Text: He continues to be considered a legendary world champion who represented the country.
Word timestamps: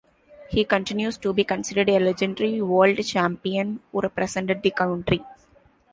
He 0.49 0.65
continues 0.65 1.15
to 1.19 1.31
be 1.31 1.43
considered 1.43 1.87
a 1.87 1.99
legendary 1.99 2.59
world 2.59 2.97
champion 3.05 3.81
who 3.91 4.01
represented 4.01 4.63
the 4.63 4.71
country. 4.71 5.23